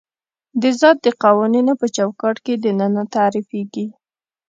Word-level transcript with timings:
د 0.61 0.63
ذات 0.79 0.97
د 1.05 1.07
قوانینو 1.23 1.73
په 1.81 1.87
چوکاټ 1.95 2.35
کې 2.45 2.53
دننه 2.63 3.03
تعریفېږي. 3.15 3.87